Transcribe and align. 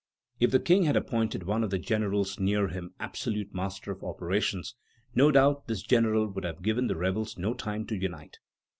If 0.39 0.49
the 0.49 0.59
King 0.59 0.85
had 0.85 0.95
appointed 0.95 1.43
one 1.43 1.63
of 1.63 1.69
the 1.69 1.77
generals 1.77 2.39
near 2.39 2.69
him 2.69 2.95
absolute 2.99 3.53
master 3.53 3.91
of 3.91 4.03
operations, 4.03 4.73
no 5.13 5.29
doubt 5.29 5.67
this 5.67 5.83
general 5.83 6.27
would 6.27 6.43
have 6.43 6.63
given 6.63 6.87
the 6.87 6.95
rebels 6.95 7.37
no 7.37 7.53
time 7.53 7.85
to 7.85 7.95
unite.... 7.95 8.39